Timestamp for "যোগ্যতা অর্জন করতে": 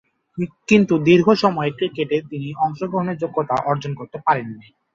3.21-4.17